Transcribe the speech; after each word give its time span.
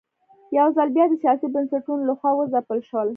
یوځل 0.57 0.87
بیا 0.95 1.05
د 1.09 1.13
سیاسي 1.23 1.47
بنسټونو 1.53 2.03
له 2.09 2.13
خوا 2.19 2.31
وځپل 2.35 2.79
شول. 2.89 3.07